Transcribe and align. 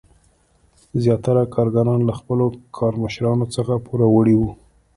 زیاتره 1.01 1.43
کارګران 1.55 1.99
له 2.09 2.13
خپلو 2.19 2.45
کارمشرانو 2.77 3.45
څخه 3.55 3.73
پوروړي 3.85 4.35
وو. 4.37 4.51